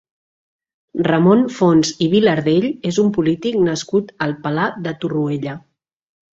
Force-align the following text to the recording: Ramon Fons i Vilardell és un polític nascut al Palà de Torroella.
Ramon 1.07 1.43
Fons 1.57 1.91
i 2.07 2.07
Vilardell 2.15 2.67
és 2.93 2.99
un 3.05 3.13
polític 3.19 3.61
nascut 3.69 4.13
al 4.29 4.37
Palà 4.49 4.69
de 4.89 4.99
Torroella. 5.07 5.59